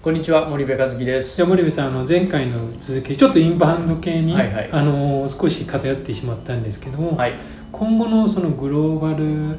[0.00, 1.34] こんにちは森部和樹です。
[1.34, 4.70] じゃあ森部さんあの前回の続きちょっとインバウンド系に、はいはい。
[4.70, 7.34] あの少し偏ってしまったんですけども、はい。
[7.72, 9.58] 今後のそのグローバル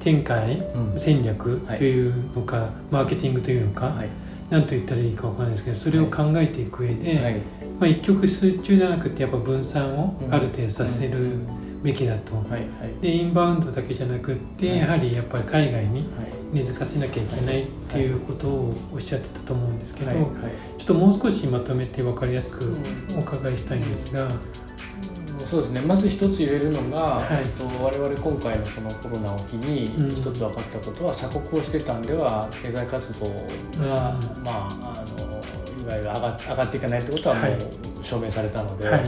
[0.00, 0.98] 展開うん。
[0.98, 4.08] 戦略というのか、マーケティングというのか、はい。
[4.50, 7.34] 何と言ったらいいかわかんないですけどそれを考えていく上で、はい。
[7.78, 10.34] まあ、一極集中じゃなくてやっぱ分散をうん。
[10.34, 11.38] ある程度させる
[11.86, 12.68] べきだと、はいはい。
[13.00, 14.78] でインバウンドだけじゃなくって、はい。
[14.78, 16.06] やはりやっぱり海外にはい。
[16.52, 20.18] 根付かせなきゃいけないっていうことをおっしゃってたと思うんですけど、はい。
[20.18, 20.26] はい。
[20.78, 22.84] ちょっともう少しまとめて分かりやすくうん。
[23.16, 24.28] お伺いしたいんですが、
[25.46, 25.80] そうですね。
[25.80, 27.42] まず一つ言えるのが、はい。
[27.42, 30.14] えっと我々今回のそのコロナを機にうん。
[30.14, 35.36] 一つ分かったことは、鎖国をしてたんでは経済活動が、うんまああの
[35.82, 37.52] いわゆる上が上がっていかないってことはもはい。
[37.52, 37.56] う
[38.02, 39.04] 証明されたので、はい、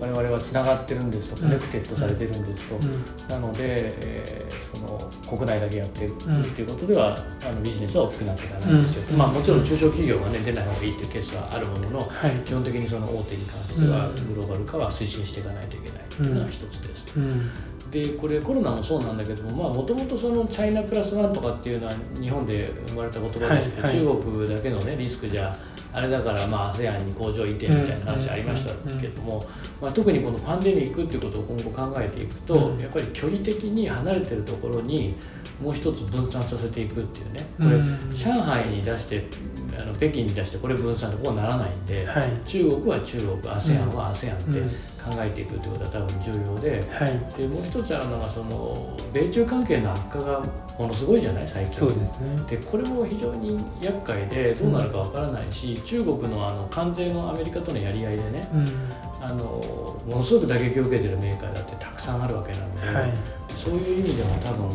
[0.00, 3.28] 我々はつながってるんですとうん connected されてるんですと、うん。
[3.28, 9.16] なので、えーその国内だけやってるうんっていうことでは、あのビジネスは大きくなっていかないんですよ、うん。
[9.18, 12.30] まあ、もちろん中小企業が、ね、出ない方がいいっていうケースはあるもののはい。
[12.44, 14.34] 基本的にその大手に関してはうん。
[14.34, 17.16] グローバル化は推進していかないといけないというのが一つです。
[17.16, 17.50] うん
[17.94, 24.06] でこれコロナもそうなんだけどももともとそのチャイナプラスワンとかっていうのは日本で生まれた言葉ですけど、はいはい。
[24.06, 25.56] 中国だけの、ね、リスクじゃ
[25.92, 29.46] あれだからまあ ASEAN に工場移転みたいな話ありましたけども、
[29.80, 32.78] まあ、特にこのパンデミックっていうことを今後考えていくと、うん。
[32.80, 35.14] やっぱり距離的に離れてるところに
[35.62, 37.46] もう一つ分散させていくっていうね。
[37.58, 38.10] これ、うん。
[38.10, 39.24] 上海に出して
[39.78, 42.24] あの北京に出してこれ分散でこうならないんで、はい。
[42.44, 44.70] 中国は中国 ASEAN は ASEAN ってうん
[45.04, 46.82] 考えていくってことは多分重要で。
[46.90, 47.18] はい。
[47.36, 50.42] でもう一つあるのがその米中関係の悪化が
[50.78, 51.74] ものすごいじゃない最近。
[51.74, 52.36] そうですね。
[52.48, 58.66] でこれも非常に厄介でどうなるかわからないし、中国のあの関税のアメリカとのやり合いでねうん。
[59.24, 59.44] あの
[60.06, 63.12] ものすごく打撃を受けてるメーカーだってたくさんあるわけなので、はい。
[63.48, 64.68] そういう意味でも多分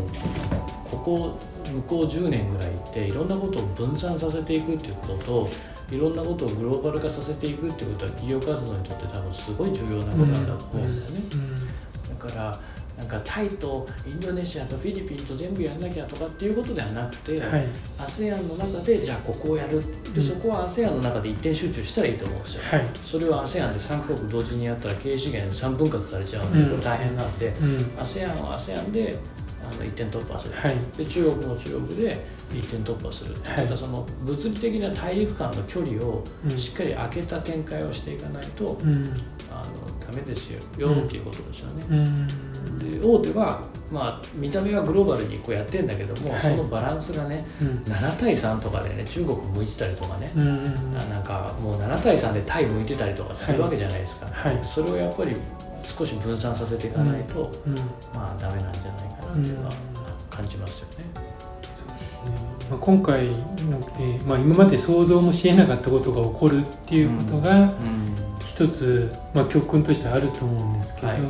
[0.92, 1.40] ここ
[1.72, 5.50] 向こう10年ぐらいっていろんなことを分散させていくっていうことと
[5.92, 11.22] いろんなことをグローバル化させていくっていうことは企業活動にとって多分すごい重要なことだと思うんだよね。
[12.10, 12.60] だから
[13.00, 17.42] なんかタイとインドネシアとフィリピンと全部やんなきゃとかっていうことではなくて、
[17.98, 20.22] ASEAN の中でじゃあここをやるでうん。
[20.22, 22.64] そこは ASEAN の中で一点集中したらいいと思うんですよ。
[22.64, 22.86] はい。
[23.06, 26.82] それを ASEAN で3カ国同時にやったら経営資源3分割されちゃうんで、うん。
[26.82, 27.78] 大変なんで、うん。
[27.98, 29.18] ASEAN は ASEAN で
[29.72, 30.76] あの一点突破する、はい。
[30.98, 33.66] で中国も中国で一点突破する、はい。
[33.66, 36.58] ただその物理的な大陸間の距離をうん。
[36.58, 39.14] しっかり空けた展開をしていかないと、うん。
[39.52, 40.60] あのダメですよ。
[40.78, 41.86] よっていうことですよね。
[41.90, 42.28] うん。
[43.02, 46.42] で大手は、まあ、見た目はグローバルにこうやってるんだけども、はい。
[46.42, 47.68] そのバランスがねうん。
[47.92, 54.60] 7対3とかでね中国向いてたりとかね、うんあなんかもう7対3でタイ向いてたりとかするわけじゃないですか、はい。
[54.64, 55.36] それをやっぱり
[55.98, 57.76] 少し分散させていかないと、うん。
[58.14, 59.72] まあダメなんじゃないかなというのは
[60.30, 61.06] 感じますよね。
[62.70, 63.34] まあ、今回の
[63.98, 67.70] で、まあ、今まで想像もしえなかったことが起こるっていうことがうん。
[68.46, 71.30] 一つ、まあ、教訓としてあると思うんですけど、はいはい。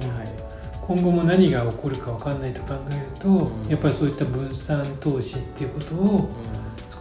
[0.82, 3.70] 今後も何が起こるか分かんないと考えると、うん。
[3.70, 6.30] やっぱりそういった分散投資っていうことを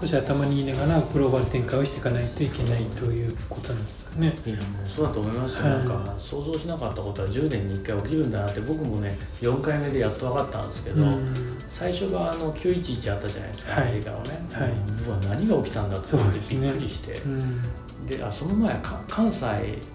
[0.01, 3.91] 少し頭に入れながらグローバル展開をしていかないといけないということなんで。
[3.91, 4.37] すかね。
[4.47, 5.79] いやもうそうだと思いますよ、はい。
[5.79, 11.35] なんか想像しなかったことは10年に1回起きるんだなって僕もね4回目でやっと分かったんですけど、うん。
[11.69, 13.83] 最初があの911あったじゃないですか、はい。
[13.83, 14.73] アメリカのね、はい。
[15.07, 16.23] うわ何が起きたんだってび
[16.67, 17.13] っくりして。
[17.21, 17.63] うん。
[18.07, 19.45] であその前か関西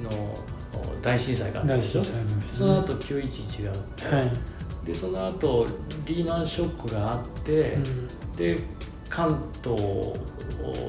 [0.01, 0.37] の
[1.01, 2.03] 大震災があった大でしょ？
[2.03, 4.31] 震災の日その後911があって、はい、
[4.85, 5.67] でその後
[6.05, 8.07] リーマンショックがあって、うん。
[8.35, 8.59] で
[9.13, 9.79] 関東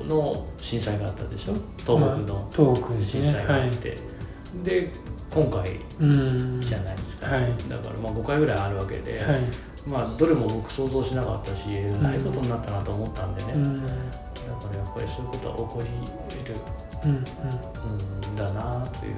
[0.08, 1.54] の震災があったでしょ？
[1.76, 2.48] 東北の
[2.98, 3.30] 震ね。
[3.30, 3.98] 災があって、
[4.64, 4.90] で
[5.30, 6.58] 今回うん。
[6.58, 7.42] じゃないですか、はい。
[7.68, 9.40] だからまあ5回ぐらいあるわけで、はい。
[9.86, 11.66] まあどれも僕想像しなかったし
[12.00, 13.84] ないことになったなと思ったんでね、うん。
[13.84, 13.92] だか
[14.72, 15.88] らやっぱりそういうことは起こり
[16.44, 16.54] 得る
[17.04, 19.14] うんうんだなという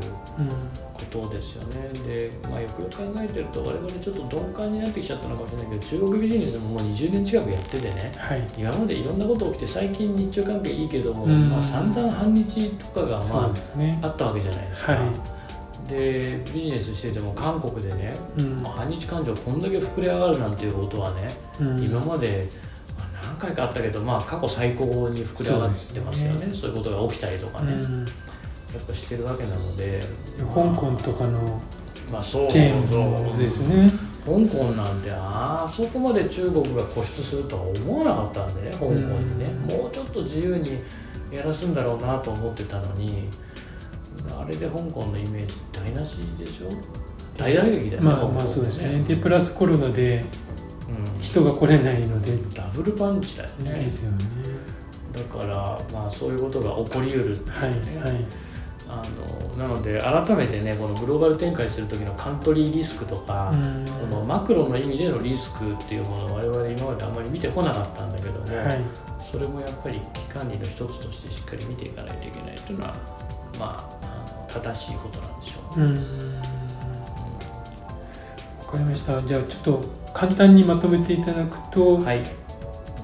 [0.92, 1.88] ことですよね。
[2.06, 14.92] で、まあ、よくよく考えてると我々ちょっと鈍感になってきちゃったのかもしれないけど中国ビジネスももう20年近くやっててねはい今までいろんなこと起きて最近日中関係いいけども、うんまあ、散々反日とかがまですねあったわけじゃないですか。
[14.92, 15.36] は
[15.88, 21.28] でビジネスしてても韓国でね、うん反日感情こんだけ膨れ上がるなんていうことはね、
[21.60, 22.48] うん今まで
[23.38, 26.54] 何回かあったけど、まあ、過去最高に膨れ上がってますよね。
[26.54, 27.98] そういうことが起きたりとかね、うん。
[28.00, 30.02] やっぱしてるわけなので
[30.54, 31.60] 香港とかの
[32.10, 33.90] まあそですね。
[34.24, 39.76] 香港なんてあそこまで中国が固執するとは思わなかったんでね香港にね、うん。
[39.82, 40.78] もうちょっと自由に
[41.30, 43.28] やらすんだろうなと思ってたのに
[44.30, 46.70] あれで香港のイメージ台無しでしょ？
[47.36, 49.04] 大打撃だよね、まあまあそうですね。
[49.06, 50.26] でプラスコロナでうん
[51.20, 52.36] 人が来れないので。
[52.54, 53.70] ダブルパンチだよね。
[53.84, 54.24] ですよね。
[55.12, 58.24] だからまあそういうことが起こりうるっていうはいね、はい。
[58.88, 59.02] あ
[59.56, 63.86] のなので改めてねこのグローバル展開する時のカントリーリスクとか、うん。
[63.86, 68.80] そのマクロの意味でのリスクっていうものを我々今まであんまり見てこなかったんだけども、はい。
[69.30, 72.94] それもやっぱり危機管理の一つとしてしっかり見ていかないといけないというのは
[73.58, 75.86] まあ正しいことなんでしょうね。
[75.86, 76.65] う
[78.66, 79.22] んわかりました。
[79.22, 82.22] じゃあちょっと簡単にまとめていただくと、はい、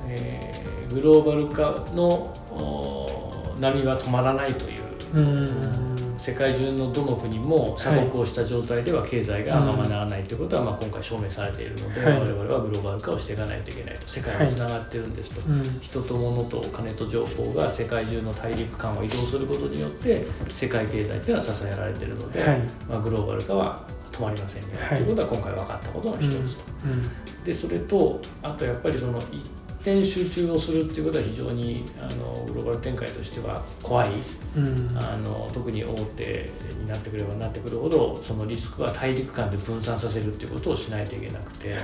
[0.09, 0.63] えー
[0.93, 2.05] グローバル化の
[2.51, 4.83] お波は止まらないという、
[5.15, 6.19] うん。
[6.19, 12.21] 世界中のどの国も鎖国をした状態では経済がままならないということは、まあ、今回証明されているので、はい。
[12.21, 14.07] 我々はグローバル化をしていかないといけないと。
[14.07, 15.81] 世界はつながってるんですと、うん。
[15.81, 22.61] 人と物とお金と情報が世界中の大陸間を移動することによって世界経済っていうのは支えられているので、はい。
[22.89, 24.99] まあ、グローバル化は止まりませんよ、はい。
[24.99, 26.63] ということは今回分かったことの一つと。
[26.85, 27.45] うん。
[27.45, 29.43] でそれとあとやっぱりその一
[29.83, 34.11] 点集中をするっていうことは非常にあのグローバル展開としては怖い。
[34.57, 34.97] うん。
[34.97, 41.81] あの特に大手になってくればなってくるほどそのリスクは大陸間で分散させるっていうことをしないといけなくて、はい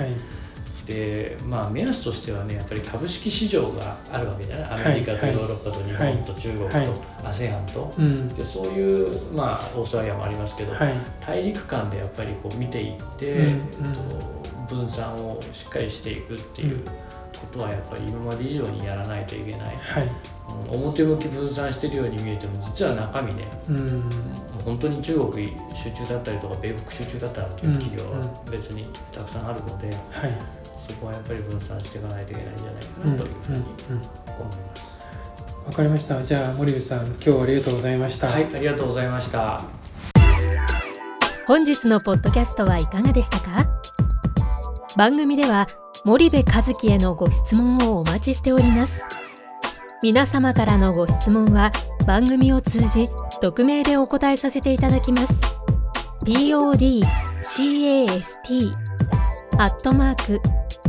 [0.89, 4.87] でまあ目安としてはねやっぱり株式市場があるわけじゃない？
[4.87, 5.35] アメリカとはい。
[5.35, 6.87] ヨーロッパと日本と中国はい。
[6.87, 6.93] と
[7.29, 7.95] ASEAN と。
[7.99, 8.29] うん。
[8.29, 10.95] でそういう、まあ、オーストラリアもありますけど、はい。
[11.27, 13.47] 大陸間でやっぱりこう見ていって、
[14.67, 16.83] と、分散をしっかりしていくっていう
[17.39, 20.09] ことはやっぱり今まで以上にやらないといけない、はい。
[20.71, 20.81] うん。
[20.87, 24.11] 表向き分散してるように見えても実は中身ねうん。
[24.65, 30.33] 本当に中国集中だったりとか米国集中だったりっていう企業は別にたくさんあるので、はい
[30.89, 33.69] そこはやっぱり分散していかないといけないんじゃないかうんなというふうに思い
[34.57, 34.99] ます。
[35.67, 36.23] わかりました。
[36.23, 38.29] じゃあ森部さん今日はありがとうございました。
[38.29, 39.63] はい、ありがとうございました。
[41.47, 43.67] 本日のポッドキャストはいかがでしたか？
[44.97, 45.67] 番組では
[46.05, 49.03] 森部和樹へのご質問をお待ちしております。
[50.03, 51.73] 皆様からのご質問は
[52.07, 53.09] 番組を通じ
[53.41, 55.35] 匿名でお答えさせていただきます。
[56.25, 58.73] podcast
[59.59, 60.41] アットマーク